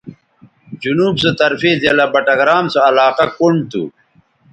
جنوب 0.81 1.13
سو 1.21 1.29
طرفے 1.39 1.71
ضلع 1.83 2.05
بٹگرام 2.13 2.65
سو 2.73 2.79
علاقہ 2.89 3.25
کنڈ 3.37 3.59
تھو 3.71 3.83